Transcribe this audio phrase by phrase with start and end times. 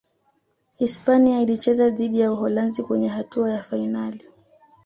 [0.77, 4.23] hispania ilicheza dhidi ya Uholanzi kwenye hatua ya fainali